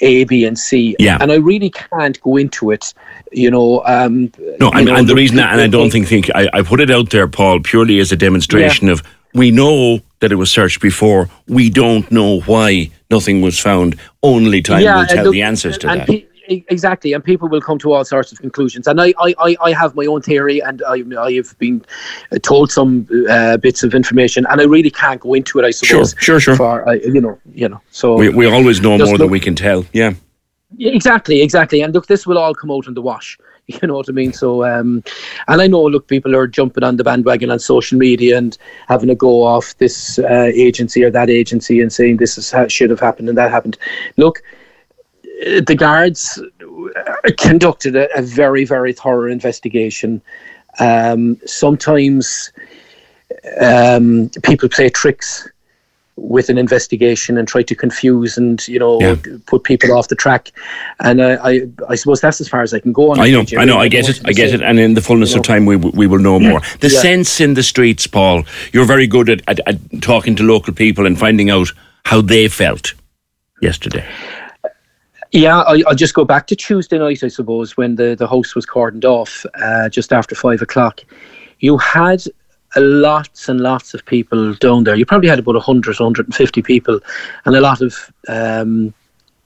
A, 0.00 0.24
B, 0.24 0.44
and 0.44 0.58
C. 0.58 0.96
Yeah. 0.98 1.18
And 1.20 1.32
I 1.32 1.36
really 1.36 1.70
can't 1.70 2.20
go 2.22 2.36
into 2.36 2.70
it 2.70 2.92
you 3.32 3.50
know. 3.50 3.82
Um, 3.84 4.32
no, 4.60 4.70
and, 4.70 4.86
know, 4.86 4.94
and 4.96 5.08
the, 5.08 5.12
the 5.12 5.14
reason, 5.14 5.38
and 5.38 5.60
I 5.60 5.66
don't 5.66 5.90
think 5.90 6.08
think 6.08 6.30
I, 6.34 6.48
I, 6.52 6.62
put 6.62 6.80
it 6.80 6.90
out 6.90 7.10
there, 7.10 7.28
Paul, 7.28 7.60
purely 7.60 7.98
as 7.98 8.12
a 8.12 8.16
demonstration 8.16 8.86
yeah. 8.86 8.94
of 8.94 9.02
we 9.34 9.50
know 9.50 10.00
that 10.20 10.32
it 10.32 10.36
was 10.36 10.50
searched 10.50 10.80
before. 10.80 11.28
We 11.46 11.70
don't 11.70 12.10
know 12.10 12.40
why 12.40 12.90
nothing 13.10 13.40
was 13.40 13.58
found. 13.58 13.98
Only 14.22 14.62
time 14.62 14.82
yeah, 14.82 14.98
will 14.98 15.06
tell 15.06 15.24
look, 15.24 15.32
the 15.32 15.42
answers 15.42 15.78
to 15.78 15.86
that. 15.88 16.06
Pe- 16.06 16.24
exactly, 16.48 17.12
and 17.12 17.22
people 17.22 17.48
will 17.48 17.60
come 17.60 17.78
to 17.78 17.92
all 17.92 18.04
sorts 18.04 18.32
of 18.32 18.38
conclusions. 18.40 18.86
And 18.86 19.00
I, 19.00 19.14
I, 19.18 19.34
I- 19.38 19.56
I 19.60 19.72
have 19.72 19.94
my 19.94 20.06
own 20.06 20.22
theory, 20.22 20.60
and 20.60 20.82
I, 20.86 21.02
I 21.18 21.32
have 21.34 21.58
been 21.58 21.84
uh, 22.32 22.38
told 22.42 22.70
some 22.72 23.06
uh, 23.28 23.56
bits 23.58 23.82
of 23.82 23.94
information, 23.94 24.46
and 24.50 24.60
I 24.60 24.64
really 24.64 24.90
can't 24.90 25.20
go 25.20 25.34
into 25.34 25.58
it. 25.58 25.64
I 25.64 25.70
suppose. 25.70 26.14
sure, 26.18 26.40
sure. 26.40 26.56
For 26.56 26.88
uh, 26.88 26.92
you 26.92 27.20
know, 27.20 27.38
you 27.54 27.68
know. 27.68 27.80
So 27.90 28.16
We, 28.16 28.28
we 28.30 28.46
always 28.46 28.80
know 28.80 28.96
more 28.98 29.18
than 29.18 29.30
we 29.30 29.40
can 29.40 29.54
tell. 29.54 29.84
Yeah. 29.92 30.14
Exactly, 30.78 31.40
exactly. 31.40 31.80
And 31.80 31.94
look, 31.94 32.06
this 32.06 32.26
will 32.26 32.36
all 32.38 32.54
come 32.54 32.70
out 32.70 32.86
in 32.86 32.94
the 32.94 33.02
wash. 33.02 33.38
You 33.70 33.86
know 33.86 33.96
what 33.96 34.08
I 34.08 34.12
mean? 34.12 34.32
So, 34.32 34.64
um, 34.64 35.04
and 35.46 35.60
I 35.60 35.66
know, 35.66 35.82
look, 35.82 36.06
people 36.08 36.34
are 36.34 36.46
jumping 36.46 36.82
on 36.84 36.96
the 36.96 37.04
bandwagon 37.04 37.50
on 37.50 37.58
social 37.58 37.98
media 37.98 38.38
and 38.38 38.56
having 38.86 39.10
a 39.10 39.14
go 39.14 39.42
off 39.44 39.76
this 39.76 40.18
uh, 40.20 40.50
agency 40.54 41.04
or 41.04 41.10
that 41.10 41.28
agency 41.28 41.82
and 41.82 41.92
saying 41.92 42.16
this 42.16 42.38
is 42.38 42.50
how 42.50 42.66
should 42.66 42.88
have 42.88 42.98
happened 43.00 43.28
and 43.28 43.36
that 43.36 43.50
happened. 43.50 43.76
Look, 44.16 44.42
the 45.38 45.74
guards 45.76 46.40
conducted 47.38 47.96
a, 47.96 48.08
a 48.18 48.22
very, 48.22 48.64
very 48.64 48.92
thorough 48.92 49.30
investigation. 49.30 50.20
Um, 50.80 51.38
sometimes 51.46 52.52
um, 53.60 54.30
people 54.42 54.68
play 54.68 54.88
tricks 54.88 55.48
with 56.16 56.48
an 56.48 56.58
investigation 56.58 57.38
and 57.38 57.46
try 57.46 57.62
to 57.62 57.76
confuse 57.76 58.36
and 58.36 58.66
you 58.66 58.78
know 58.80 59.00
Yeah. 59.00 59.14
put 59.46 59.62
people 59.62 59.92
off 59.96 60.08
the 60.08 60.16
track. 60.16 60.50
And 60.98 61.22
I, 61.22 61.36
I, 61.50 61.68
I 61.88 61.94
suppose 61.94 62.20
that's 62.20 62.40
as 62.40 62.48
far 62.48 62.62
as 62.62 62.74
I 62.74 62.80
can 62.80 62.92
go 62.92 63.12
on. 63.12 63.20
I 63.20 63.30
know, 63.30 63.44
I 63.56 63.64
know, 63.64 63.78
I 63.78 63.86
get 63.86 64.08
it, 64.08 64.20
I 64.24 64.32
get 64.32 64.52
it, 64.52 64.60
and 64.60 64.80
in 64.80 64.94
the 64.94 65.00
fullness 65.00 65.32
you 65.34 65.40
of 65.40 65.46
time, 65.46 65.64
we 65.64 65.76
we 65.76 66.08
will 66.08 66.18
know 66.18 66.40
more. 66.40 66.60
The 66.80 66.88
Yeah. 66.90 67.00
sense 67.00 67.40
in 67.40 67.54
the 67.54 67.62
streets, 67.62 68.08
Paul. 68.08 68.42
You're 68.72 68.84
very 68.86 69.06
good 69.06 69.28
at, 69.30 69.42
at, 69.46 69.60
at 69.68 69.76
talking 70.02 70.34
to 70.36 70.42
local 70.42 70.74
people 70.74 71.06
and 71.06 71.16
finding 71.16 71.50
out 71.50 71.72
how 72.04 72.20
they 72.20 72.48
felt 72.48 72.94
yesterday. 73.62 74.04
Yeah, 75.32 75.60
I, 75.60 75.82
I'll 75.86 75.94
just 75.94 76.14
go 76.14 76.24
back 76.24 76.46
to 76.46 76.56
Tuesday 76.56 76.98
night, 76.98 77.22
I 77.22 77.28
suppose, 77.28 77.76
when 77.76 77.96
the, 77.96 78.14
the 78.14 78.26
house 78.26 78.54
was 78.54 78.64
cordoned 78.64 79.04
off 79.04 79.44
uh, 79.60 79.88
just 79.88 80.12
after 80.12 80.34
five 80.34 80.62
o'clock. 80.62 81.00
You 81.60 81.76
had 81.76 82.22
lots 82.76 83.48
and 83.48 83.60
lots 83.60 83.92
of 83.92 84.04
people 84.06 84.54
down 84.54 84.84
there. 84.84 84.96
You 84.96 85.04
probably 85.04 85.28
had 85.28 85.38
about 85.38 85.54
100, 85.54 85.98
150 85.98 86.62
people, 86.62 87.00
and 87.44 87.54
a 87.54 87.60
lot 87.60 87.82
of 87.82 88.10
um, 88.28 88.94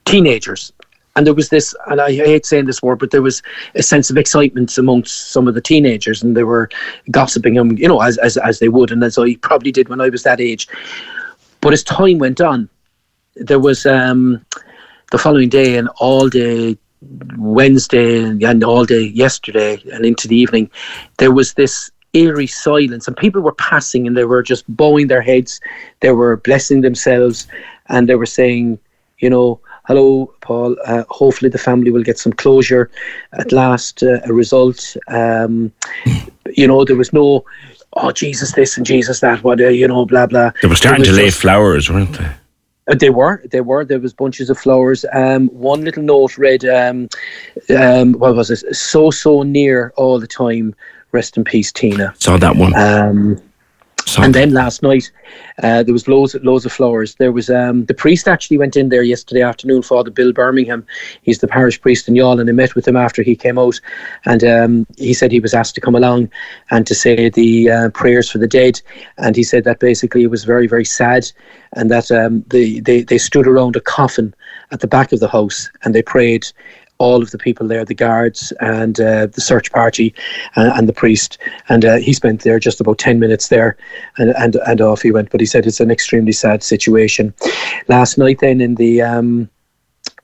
teenagers. 0.05 0.73
And 1.17 1.27
there 1.27 1.35
was 1.35 1.51
this, 1.51 1.75
and 1.89 2.01
I 2.01 2.13
hate 2.13 2.47
saying 2.47 2.67
this 2.67 2.83
word, 2.83 2.99
but 2.99 3.11
there 3.11 3.21
was 3.21 3.43
a 3.75 3.83
sense 3.83 4.09
of 4.09 4.17
excitement 4.17 4.79
amongst 4.79 5.33
some 5.33 5.49
of 5.49 5.55
the 5.55 5.61
teenagers, 5.61 6.23
and 6.23 6.37
they 6.37 6.45
were 6.45 6.71
gossiping 7.11 7.55
them, 7.55 7.77
you 7.77 7.89
know, 7.89 8.01
as, 8.01 8.19
as, 8.19 8.37
as 8.39 8.61
they 8.61 8.69
would, 8.69 8.91
and 8.93 9.03
as 9.03 9.19
I 9.19 9.35
probably 9.37 9.73
did 9.73 9.89
when 9.89 10.01
I 10.01 10.09
was 10.09 10.23
that 10.23 10.41
age. 10.41 10.69
But 11.61 11.73
as 11.73 11.83
time 11.83 12.19
went 12.19 12.41
on, 12.41 12.69
there 13.37 13.61
was 13.61 13.85
um, 13.85 14.45
the 15.13 15.19
following 15.19 15.51
day 15.51 15.77
and 15.77 15.89
all 15.99 16.29
day 16.29 16.77
Wednesday 17.37 18.25
and 18.25 18.65
all 18.65 18.85
day 18.85 19.03
yesterday 19.03 19.81
and 19.93 20.05
into 20.05 20.27
the 20.27 20.37
evening, 20.37 20.71
there 21.19 21.31
was 21.31 21.55
this 21.55 21.91
eerie 22.15 22.47
silence, 22.47 23.07
and 23.07 23.17
people 23.17 23.41
were 23.41 23.55
passing 23.55 24.07
and 24.07 24.17
they 24.17 24.25
were 24.25 24.43
just 24.43 24.65
bowing 24.75 25.07
their 25.07 25.23
heads, 25.23 25.61
they 26.01 26.13
were 26.13 26.39
blessing 26.39 26.81
themselves, 26.81 27.47
and 27.89 28.09
they 28.09 28.15
were 28.15 28.27
saying, 28.27 28.79
you 29.19 29.31
know, 29.31 29.61
hello, 29.87 30.33
Paul. 30.41 30.77
Uh, 30.87 31.05
hopefully, 31.11 31.51
the 31.51 31.59
family 31.59 31.91
will 31.91 32.03
get 32.03 32.19
some 32.19 32.33
closure 32.33 32.91
at 33.35 33.53
last. 33.53 34.03
Uh, 34.03 34.19
a 34.25 34.33
result. 34.33 34.97
Um, 35.09 35.73
you 36.55 36.67
know, 36.67 36.85
there 36.85 36.97
was 36.97 37.13
no. 37.13 37.45
Oh 37.95 38.11
Jesus, 38.11 38.53
this 38.53 38.79
and 38.79 38.87
Jesus 38.87 39.21
that. 39.21 39.45
What 39.45 39.61
uh, 39.61 39.69
you 39.69 39.87
know, 39.87 40.07
blah 40.07 40.27
blah. 40.27 40.53
They 40.63 40.69
were 40.69 40.77
starting 40.77 41.05
to 41.05 41.11
was 41.11 41.19
lay 41.19 41.31
flowers, 41.31 41.91
weren't 41.91 42.15
they? 42.15 42.31
Uh, 42.89 42.95
they 42.95 43.11
were, 43.11 43.43
they 43.51 43.61
were. 43.61 43.85
There 43.85 44.01
was 44.01 44.13
bunches 44.13 44.51
of 44.51 44.59
flowers. 44.59 45.05
Um, 45.13 45.49
one 45.49 45.85
little 45.85 46.03
note 46.03 46.39
read, 46.39 46.65
um, 46.65 47.09
um, 47.77 48.13
what 48.15 48.35
was 48.35 48.51
it? 48.51 48.75
So 48.75 49.11
so 49.11 49.43
near 49.43 49.93
all 49.97 50.19
the 50.19 50.27
time. 50.27 50.75
Rest 51.13 51.37
in 51.37 51.45
peace, 51.45 51.71
Tina. 51.71 52.15
Saw 52.19 52.39
that 52.39 52.57
one. 52.57 52.75
Um, 52.75 53.41
Saw 54.07 54.23
and 54.23 54.35
then 54.35 54.53
last 54.53 54.83
night, 54.83 55.11
uh, 55.63 55.83
there 55.83 55.93
was 55.93 56.09
loads, 56.09 56.35
loads 56.43 56.67
of 56.67 56.73
flowers. 56.73 57.15
There 57.17 57.33
was 57.33 57.49
um, 57.51 57.85
the 57.87 57.95
priest 57.95 58.29
actually 58.29 58.59
went 58.59 58.77
in 58.77 58.89
there 58.89 59.03
yesterday 59.03 59.43
afternoon. 59.43 59.83
Father 59.83 60.11
Bill 60.11 60.33
Birmingham, 60.33 60.85
he's 61.23 61.39
the 61.39 61.49
parish 61.49 61.81
priest 61.81 62.09
in 62.09 62.15
Youghal, 62.15 62.41
and 62.41 62.49
I 62.49 62.53
met 62.53 62.75
with 62.75 62.87
him 62.87 62.97
after 62.97 63.23
he 63.23 63.37
came 63.37 63.59
out, 63.59 63.81
and 64.25 64.45
um, 64.45 64.87
he 64.99 65.15
said 65.15 65.33
he 65.33 65.41
was 65.41 65.55
asked 65.55 65.75
to 65.77 65.81
come 65.81 65.95
along 65.95 66.31
and 66.71 66.87
to 66.87 66.95
say 66.95 67.29
the 67.29 67.71
uh, 67.71 67.91
prayers 67.91 68.31
for 68.31 68.39
the 68.39 68.49
dead, 68.49 68.81
and 69.19 69.37
he 69.37 69.43
said 69.43 69.65
that 69.65 69.81
basically 69.81 70.23
it 70.23 70.31
was 70.31 70.45
very, 70.45 70.67
very 70.67 70.85
sad, 70.85 71.31
and 71.75 71.91
that 71.91 72.11
um, 72.11 72.45
they, 72.49 72.81
they 72.81 73.03
they 73.03 73.19
stood 73.19 73.47
around 73.47 73.77
a 73.77 73.81
coffin 73.81 74.35
at 74.73 74.81
the 74.81 74.87
back 74.87 75.13
of 75.13 75.21
the 75.21 75.29
house 75.29 75.71
and 75.85 75.95
they 75.95 76.03
prayed 76.03 76.47
all 76.99 77.23
of 77.23 77.31
the 77.33 77.39
people 77.39 77.67
there, 77.67 77.85
the 77.85 77.95
guards 77.95 78.53
and 78.61 79.01
uh, 79.01 79.27
the 79.27 79.41
search 79.41 79.73
party 79.73 80.15
and, 80.55 80.73
and 80.73 80.89
the 80.89 80.93
priest. 80.93 81.39
And 81.69 81.85
uh, 81.85 81.97
he 81.97 82.13
spent 82.13 82.43
there 82.43 82.59
just 82.59 82.81
about 82.81 82.99
10 82.99 83.19
minutes 83.19 83.49
there 83.49 83.77
and, 84.19 84.31
and, 84.37 84.57
and 84.67 84.81
off 84.81 85.03
he 85.03 85.11
went. 85.11 85.31
But 85.31 85.41
he 85.41 85.47
said 85.47 85.67
it's 85.67 85.81
an 85.81 85.91
extremely 85.91 86.33
sad 86.33 86.63
situation. 86.63 87.35
Last 87.89 88.19
night, 88.19 88.39
then, 88.41 88.61
in 88.61 88.77
the. 88.77 89.03
Um, 89.03 89.49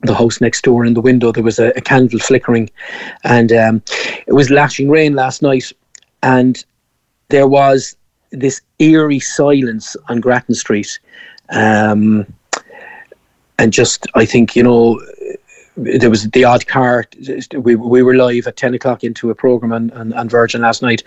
the 0.01 0.15
house 0.15 0.39
next 0.39 0.61
door 0.63 0.85
in 0.85 0.93
the 0.93 1.01
window 1.01 1.31
there 1.31 1.43
was 1.43 1.59
a, 1.59 1.69
a 1.75 1.81
candle 1.81 2.19
flickering 2.19 2.69
and 3.25 3.51
um, 3.51 3.81
it 4.27 4.33
was 4.33 4.49
lashing 4.49 4.89
rain 4.89 5.13
last 5.13 5.41
night 5.41 5.73
and 6.23 6.63
there 7.29 7.47
was 7.47 7.97
this 8.31 8.61
eerie 8.79 9.19
silence 9.19 9.97
on 10.07 10.21
Grattan 10.21 10.55
Street 10.55 10.99
um, 11.49 12.25
and 13.57 13.73
just 13.73 14.07
I 14.15 14.25
think 14.25 14.55
you 14.55 14.63
know 14.63 15.01
there 15.79 16.09
was 16.09 16.29
the 16.29 16.43
odd 16.43 16.67
car. 16.67 17.05
We, 17.53 17.75
we 17.75 18.03
were 18.03 18.15
live 18.15 18.47
at 18.47 18.57
ten 18.57 18.73
o'clock 18.73 19.03
into 19.03 19.29
a 19.29 19.35
program 19.35 19.71
on, 19.71 19.91
on, 19.91 20.13
on 20.13 20.29
Virgin 20.29 20.61
last 20.61 20.81
night, 20.81 21.03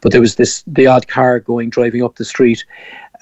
but 0.00 0.12
there 0.12 0.20
was 0.20 0.36
this 0.36 0.62
the 0.66 0.86
odd 0.86 1.08
car 1.08 1.40
going 1.40 1.70
driving 1.70 2.02
up 2.02 2.16
the 2.16 2.24
street. 2.24 2.64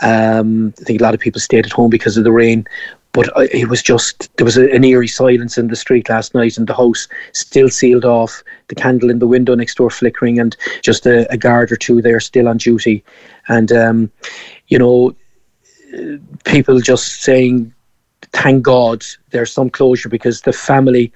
Um, 0.00 0.74
I 0.80 0.84
think 0.84 1.00
a 1.00 1.04
lot 1.04 1.14
of 1.14 1.20
people 1.20 1.40
stayed 1.40 1.66
at 1.66 1.72
home 1.72 1.90
because 1.90 2.16
of 2.16 2.24
the 2.24 2.32
rain, 2.32 2.66
but 3.12 3.30
it 3.52 3.68
was 3.68 3.82
just 3.82 4.34
there 4.36 4.44
was 4.44 4.56
an 4.56 4.82
eerie 4.82 5.06
silence 5.06 5.56
in 5.56 5.68
the 5.68 5.76
street 5.76 6.08
last 6.08 6.34
night, 6.34 6.58
and 6.58 6.66
the 6.66 6.74
house 6.74 7.06
still 7.32 7.68
sealed 7.68 8.04
off. 8.04 8.42
The 8.68 8.74
candle 8.74 9.10
in 9.10 9.18
the 9.18 9.28
window 9.28 9.54
next 9.54 9.76
door 9.76 9.90
flickering, 9.90 10.40
and 10.40 10.56
just 10.82 11.06
a, 11.06 11.30
a 11.32 11.36
guard 11.36 11.70
or 11.70 11.76
two 11.76 12.02
there 12.02 12.20
still 12.20 12.48
on 12.48 12.56
duty, 12.56 13.04
and 13.48 13.70
um, 13.70 14.10
you 14.68 14.78
know, 14.78 15.14
people 16.44 16.80
just 16.80 17.22
saying 17.22 17.72
thank 18.32 18.62
God 18.62 19.04
there's 19.30 19.52
some 19.52 19.70
closure 19.70 20.08
because 20.08 20.42
the 20.42 20.52
family, 20.52 21.12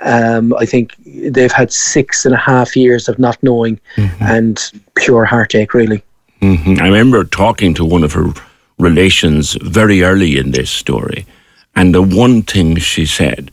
um, 0.00 0.54
I 0.54 0.66
think 0.66 0.94
they've 1.04 1.52
had 1.52 1.72
six 1.72 2.24
and 2.24 2.34
a 2.34 2.38
half 2.38 2.76
years 2.76 3.08
of 3.08 3.18
not 3.18 3.42
knowing 3.42 3.80
and 4.20 4.72
pure 4.96 5.24
heartache, 5.24 5.74
really. 5.74 6.02
hmm 6.40 6.74
I 6.80 6.86
remember 6.86 7.24
talking 7.24 7.74
to 7.74 7.84
one 7.84 8.04
of 8.04 8.12
her 8.12 8.32
relations 8.78 9.56
very 9.62 10.02
early 10.02 10.38
in 10.38 10.52
this 10.52 10.70
story, 10.70 11.26
and 11.74 11.94
the 11.94 12.02
one 12.02 12.42
thing 12.42 12.76
she 12.76 13.06
said 13.06 13.50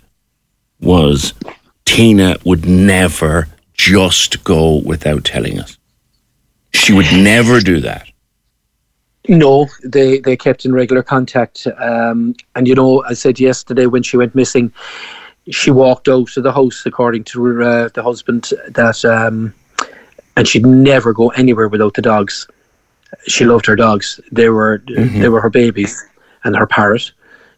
was 0.79 1.33
Tina 1.85 2.37
would 2.45 2.65
never 2.65 3.47
just 3.73 4.43
go 4.43 4.77
without 4.77 5.23
telling 5.23 5.59
us. 5.59 5.77
She 6.73 6.93
would 6.93 7.11
never 7.11 7.59
do 7.59 7.79
that. 7.81 8.07
No, 9.27 9.67
they, 9.83 10.19
they 10.19 10.37
kept 10.37 10.65
in 10.65 10.73
regular 10.73 11.03
contact. 11.03 11.67
Um, 11.77 12.35
and, 12.55 12.67
you 12.67 12.75
know, 12.75 13.03
I 13.03 13.13
said 13.13 13.39
yesterday 13.39 13.85
when 13.85 14.03
she 14.03 14.17
went 14.17 14.35
missing, 14.35 14.71
she 15.49 15.71
walked 15.71 16.07
out 16.07 16.35
of 16.35 16.43
the 16.43 16.51
house, 16.51 16.85
according 16.85 17.23
to 17.25 17.63
uh, 17.63 17.89
the 17.93 18.03
husband, 18.03 18.51
that 18.69 19.03
um, 19.05 19.53
and 20.35 20.47
she'd 20.47 20.65
never 20.65 21.13
go 21.13 21.29
anywhere 21.29 21.67
without 21.67 21.93
the 21.93 22.01
dogs. 22.01 22.47
She 23.27 23.45
loved 23.45 23.65
her 23.65 23.75
dogs. 23.75 24.19
They 24.31 24.49
were 24.49 24.83
they 24.87 25.29
were 25.29 25.41
her 25.41 25.49
babies 25.49 26.05
and 26.43 26.55
her 26.55 26.67
parrot. 26.67 27.11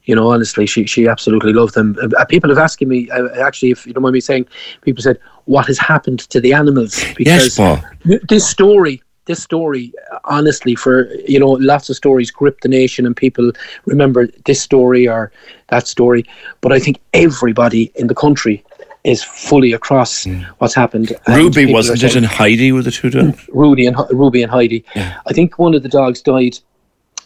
You 0.05 0.15
know, 0.15 0.31
honestly, 0.31 0.65
she 0.65 0.85
she 0.85 1.07
absolutely 1.07 1.53
loved 1.53 1.73
them. 1.73 1.97
Uh, 2.17 2.25
people 2.25 2.49
have 2.49 2.57
asked 2.57 2.81
me, 2.81 3.09
uh, 3.11 3.27
actually, 3.39 3.71
if 3.71 3.85
you 3.85 3.93
don't 3.93 4.03
mind 4.03 4.13
me 4.13 4.21
saying, 4.21 4.47
people 4.81 5.03
said, 5.03 5.19
"What 5.45 5.67
has 5.67 5.77
happened 5.77 6.19
to 6.29 6.39
the 6.39 6.53
animals?" 6.53 7.03
Yes, 7.19 7.57
Paul. 7.57 7.79
this 8.27 8.47
story 8.47 9.01
this 9.29 9.43
story 9.43 9.93
honestly 10.25 10.73
for 10.73 11.07
you 11.33 11.39
know 11.39 11.51
lots 11.71 11.87
of 11.89 11.95
stories 11.95 12.31
grip 12.31 12.61
the 12.61 12.67
nation 12.67 13.05
and 13.05 13.15
people 13.15 13.51
remember 13.85 14.27
this 14.45 14.59
story 14.59 15.07
or 15.07 15.31
that 15.67 15.87
story 15.87 16.25
but 16.61 16.73
i 16.73 16.79
think 16.79 16.99
everybody 17.13 17.91
in 17.95 18.07
the 18.07 18.15
country 18.15 18.63
is 19.03 19.23
fully 19.23 19.71
across 19.71 20.23
hmm. 20.23 20.41
what's 20.57 20.73
happened 20.73 21.13
Ruby 21.27 21.71
wasn't 21.71 22.03
it, 22.03 22.15
and 22.15 22.25
Heidi 22.25 22.71
were 22.71 22.81
the 22.81 22.91
two 22.91 23.09
dogs? 23.11 23.47
Rudy 23.53 23.85
and 23.85 23.95
Ruby 24.09 24.41
and 24.43 24.51
Heidi. 24.51 24.83
I 25.29 25.31
think 25.31 25.57
one 25.57 25.73
of 25.73 25.83
the 25.83 25.89
dogs 25.89 26.21
died 26.21 26.59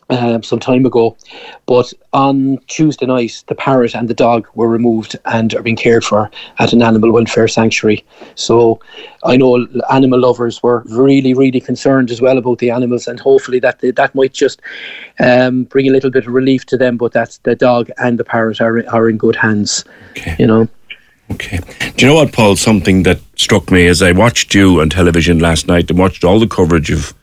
um, 0.10 0.44
some 0.44 0.60
time 0.60 0.86
ago, 0.86 1.16
but 1.66 1.94
on 2.12 2.58
Tuesday 2.68 3.06
night, 3.06 3.44
the 3.48 3.56
parrot 3.56 3.96
and 3.96 4.08
the 4.08 4.14
dog 4.14 4.48
were 4.56 4.68
removed 4.68 5.18
and 5.26 5.54
are 5.56 5.62
being 5.62 5.76
cared 5.76 6.04
for 6.04 6.30
at 6.60 6.74
an 6.74 6.82
animal 6.82 7.12
welfare 7.12 7.48
sanctuary. 7.48 8.04
So 8.36 8.80
I 9.24 9.38
know 9.38 9.68
animal 9.92 10.20
lovers 10.20 10.62
were 10.62 10.84
really, 10.88 11.34
really 11.34 11.60
concerned 11.60 12.12
as 12.12 12.22
well 12.22 12.38
about 12.38 12.60
the 12.60 12.72
animals, 12.72 13.08
and 13.08 13.20
hopefully 13.20 13.60
that 13.60 13.80
that 13.82 14.16
might 14.16 14.34
just 14.34 14.62
um, 15.20 15.64
bring 15.66 15.88
a 15.88 15.92
little 15.92 16.12
bit 16.12 16.28
of 16.28 16.34
relief 16.34 16.66
to 16.68 16.78
them. 16.78 16.98
But 16.98 17.14
that 17.14 17.40
the 17.44 17.56
dog 17.56 17.90
and 17.98 18.20
the 18.20 18.26
parrot 18.26 18.62
are 18.62 18.88
are 18.90 19.10
in 19.10 19.18
good 19.18 19.36
hands. 19.36 19.86
Okay. 20.12 20.36
You 20.40 20.48
know. 20.48 20.68
Okay. 21.32 21.60
Do 21.96 22.06
you 22.06 22.12
know 22.12 22.16
what, 22.16 22.34
Paul? 22.34 22.56
Something 22.58 23.04
that 23.04 23.20
struck 23.38 23.72
me 23.72 23.88
as 23.88 24.02
I 24.02 24.12
watched 24.12 24.54
you 24.54 24.82
on 24.82 24.90
television 24.90 25.40
last 25.40 25.68
night 25.68 25.90
and 25.90 25.98
watched 25.98 26.24
all 26.24 26.40
the 26.40 26.48
coverage 26.48 26.92
of 26.92 27.14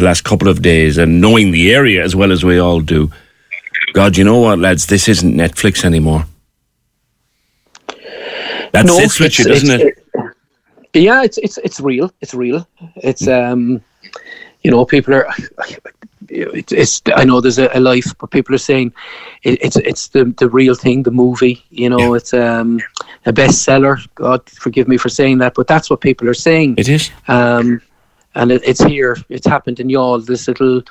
the 0.00 0.06
last 0.06 0.24
couple 0.24 0.48
of 0.48 0.62
days 0.62 0.98
and 0.98 1.20
knowing 1.20 1.50
the 1.52 1.72
area 1.72 2.02
as 2.02 2.16
well 2.16 2.32
as 2.32 2.44
we 2.44 2.58
all 2.58 2.80
do. 2.80 3.10
God, 3.92 4.16
you 4.16 4.24
know 4.24 4.38
what, 4.40 4.58
lads? 4.58 4.86
This 4.86 5.08
isn't 5.08 5.34
Netflix 5.34 5.84
anymore. 5.84 6.24
That 8.72 8.86
No, 8.86 8.96
sits 8.98 9.18
with 9.20 9.38
you, 9.38 9.44
doesn't 9.46 9.70
it's- 9.80 9.96
it? 9.96 9.96
Yeah, 10.92 11.22
it's 11.22 11.38
it's 11.38 11.56
it's 11.58 11.80
real. 11.80 12.10
It's 12.20 12.34
real. 12.34 12.66
It's 12.96 13.28
um, 13.28 13.80
you 14.64 14.70
know, 14.72 14.84
people 14.84 15.14
are. 15.14 15.28
It's, 16.28 16.72
it's 16.72 17.00
I 17.14 17.24
know 17.24 17.40
there's 17.40 17.58
a, 17.60 17.68
a 17.76 17.78
life, 17.80 18.12
but 18.18 18.30
people 18.30 18.54
are 18.56 18.58
saying 18.58 18.92
it, 19.44 19.58
it's 19.62 19.76
it's 19.76 20.08
the 20.08 20.24
the 20.38 20.48
real 20.48 20.74
thing, 20.74 21.04
the 21.04 21.12
movie. 21.12 21.64
You 21.70 21.90
know, 21.90 21.98
Yeah. 22.00 22.16
it's 22.16 22.34
um 22.34 22.80
a 23.24 23.32
bestseller. 23.32 23.98
God 24.16 24.40
forgive 24.50 24.88
me 24.88 24.96
for 24.96 25.08
saying 25.08 25.38
that, 25.38 25.54
but 25.54 25.68
that's 25.68 25.90
what 25.90 26.00
people 26.00 26.28
are 26.28 26.34
saying. 26.34 26.74
It 26.76 26.88
is. 26.88 27.10
Um, 27.28 27.80
and 28.34 28.52
it, 28.52 28.62
it's 28.64 28.82
here. 28.82 29.16
It's 29.28 29.46
happened 29.46 29.80
in 29.80 29.88
Youghal, 29.88 30.24
this 30.24 30.48
little 30.48 30.82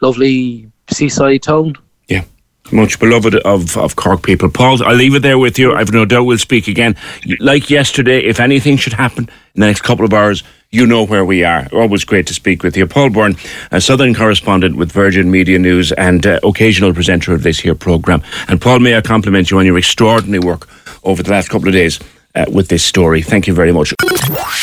lovely 0.00 0.70
seaside 0.90 1.42
town. 1.42 1.74
Yeah. 2.08 2.24
Much 2.72 3.00
beloved 3.00 3.34
of, 3.34 3.76
of 3.76 3.96
Cork 3.96 4.22
people. 4.22 4.48
Paul, 4.48 4.82
I'll 4.84 4.94
leave 4.94 5.14
it 5.14 5.22
there 5.22 5.38
with 5.38 5.58
you. 5.58 5.74
I've 5.74 5.92
no 5.92 6.04
doubt 6.04 6.24
we'll 6.24 6.38
speak 6.38 6.68
again. 6.68 6.94
Like 7.40 7.68
yesterday, 7.68 8.20
if 8.20 8.38
anything 8.38 8.76
should 8.76 8.92
happen 8.92 9.24
in 9.54 9.60
the 9.60 9.66
next 9.66 9.82
couple 9.82 10.04
of 10.04 10.12
hours, 10.12 10.44
you 10.70 10.86
know 10.86 11.04
where 11.04 11.24
we 11.24 11.42
are. 11.42 11.66
Always 11.72 12.04
great 12.04 12.28
to 12.28 12.34
speak 12.34 12.62
with 12.62 12.76
you. 12.76 12.86
Paul 12.86 13.10
Byrne, 13.10 13.36
a 13.72 13.80
Southern 13.80 14.14
correspondent 14.14 14.76
with 14.76 14.92
Virgin 14.92 15.28
Media 15.28 15.58
News 15.58 15.90
and 15.92 16.24
uh, 16.24 16.38
occasional 16.44 16.94
presenter 16.94 17.34
of 17.34 17.42
this 17.42 17.58
here 17.58 17.74
programme. 17.74 18.22
And 18.46 18.60
Paul, 18.60 18.78
may 18.78 18.96
I 18.96 19.00
compliment 19.00 19.50
you 19.50 19.58
on 19.58 19.66
your 19.66 19.78
extraordinary 19.78 20.38
work 20.38 20.68
over 21.02 21.24
the 21.24 21.30
last 21.30 21.48
couple 21.48 21.66
of 21.66 21.74
days 21.74 21.98
uh, 22.34 22.46
with 22.52 22.68
this 22.68 22.84
story. 22.84 23.22
Thank 23.22 23.46
you 23.46 23.54
very 23.54 23.72
much. 23.72 23.94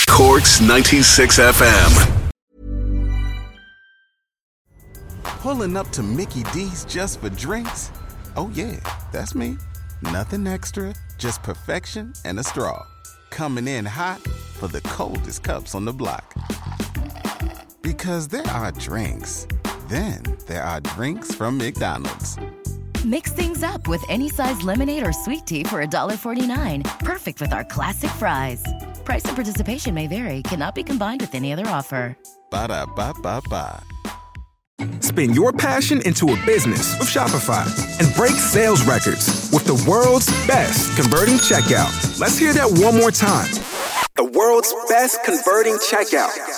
Corks 0.10 0.62
96 0.62 1.40
FM. 1.40 2.32
Pulling 5.24 5.78
up 5.78 5.90
to 5.92 6.04
Mickey 6.04 6.44
D's 6.54 6.84
just 6.86 7.22
for 7.22 7.30
drinks? 7.30 7.92
Oh, 8.36 8.52
yeah, 8.54 8.80
that's 9.12 9.34
me. 9.34 9.58
Nothing 10.02 10.46
extra, 10.46 10.94
just 11.18 11.42
perfection 11.44 12.14
and 12.26 12.40
a 12.40 12.44
straw. 12.44 12.86
Coming 13.30 13.68
in 13.68 13.86
hot 13.86 14.20
for 14.60 14.68
the 14.68 14.82
coldest 14.82 15.44
cups 15.44 15.74
on 15.76 15.86
the 15.86 15.94
block. 15.94 16.34
Because 17.82 18.28
there 18.28 18.48
are 18.48 18.72
drinks, 18.74 19.48
then 19.88 20.22
there 20.48 20.64
are 20.64 20.82
drinks 20.82 21.34
from 21.34 21.58
McDonald's. 21.58 22.38
Mix 23.08 23.32
things 23.32 23.64
up 23.64 23.88
with 23.88 24.04
any 24.10 24.28
size 24.28 24.64
lemonade 24.64 25.08
or 25.08 25.14
sweet 25.14 25.46
tea 25.46 25.64
for 25.64 25.82
$1.49. 25.82 26.84
Perfect 27.00 27.40
with 27.40 27.54
our 27.54 27.64
classic 27.64 28.10
fries. 28.12 28.62
Price 29.06 29.24
and 29.24 29.34
participation 29.34 29.94
may 29.94 30.08
vary, 30.08 30.42
cannot 30.44 30.76
be 30.76 30.84
combined 30.84 31.22
with 31.22 31.34
any 31.34 31.54
other 31.54 31.66
offer. 31.68 32.18
Ba 32.52 32.68
da 32.68 32.86
ba 32.86 33.14
ba 33.24 33.42
ba. 33.50 33.82
Spin 35.00 35.34
your 35.34 35.54
passion 35.54 36.02
into 36.02 36.34
a 36.34 36.46
business 36.46 37.00
with 37.00 37.08
Shopify 37.08 37.66
and 38.00 38.14
break 38.14 38.34
sales 38.34 38.86
records 38.86 39.50
with 39.54 39.64
the 39.64 39.82
world's 39.90 40.28
best 40.46 40.94
converting 40.98 41.36
checkout. 41.36 42.20
Let's 42.20 42.38
hear 42.38 42.52
that 42.52 42.70
one 42.84 42.98
more 42.98 43.12
time. 43.12 43.50
The 44.18 44.26
world's 44.26 44.74
best 44.90 45.24
converting 45.24 45.76
checkout. 45.76 46.36